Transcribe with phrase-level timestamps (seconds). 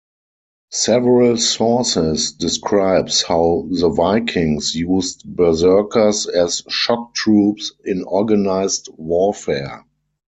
[0.71, 9.85] Several sources describes how the Vikings used berserkers as shock troops in organized warfare.